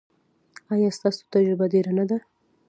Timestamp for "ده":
2.09-2.17